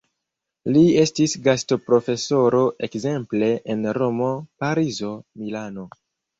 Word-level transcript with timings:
Li 0.77 0.81
estis 1.01 1.35
gastoprofesoro 1.47 2.63
ekzemple 2.89 3.53
en 3.77 3.87
Romo, 4.01 4.33
Parizo, 4.67 5.15
Milano. 5.45 5.89